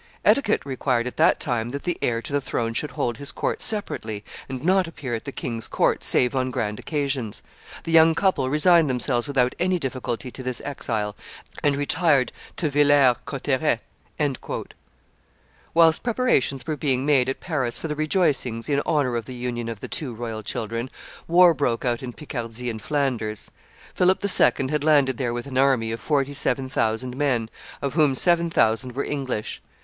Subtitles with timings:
[0.25, 3.61] "Etiquette required at that time that the heir to the throne should hold his court
[3.61, 7.43] separately, and not appear at the king's court save on grand occasions.
[7.83, 11.15] The young couple resigned themselves without any difficulty to this exile,
[11.63, 14.25] and retired to Villers Cotterets." [Histoire de Marie Stuart, by Jules Gauthier, t.
[14.25, 14.27] i.
[14.27, 14.63] p.
[14.65, 14.75] 36.]
[15.75, 19.69] Whilst preparations were being made at Paris for the rejoicings in honor of the union
[19.69, 20.89] of the two royal children,
[21.27, 23.51] war broke out in Picardy and Flanders.
[23.93, 24.69] Philip II.
[24.69, 27.51] had landed there with an army of forty seven thousand men,
[27.83, 29.61] of whom seven thousand were English.